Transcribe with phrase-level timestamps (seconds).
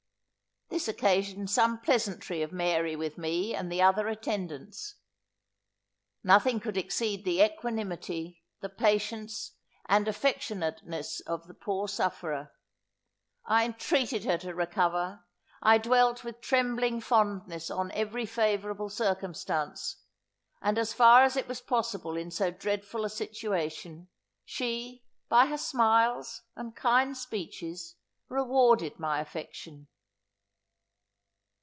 [0.69, 4.95] This occasioned some pleasantry of Mary with me and the other attendants.
[6.23, 9.51] Nothing could exceed the equanimity, the patience
[9.87, 12.53] and affectionateness of the poor sufferer.
[13.45, 15.25] I intreated her to recover;
[15.61, 19.97] I dwelt with trembling fondness on every favourable circumstance;
[20.61, 24.07] and, as far it was possible in so dreadful a situation,
[24.45, 27.95] she, by her smiles and kind speeches,
[28.29, 29.87] rewarded my affection.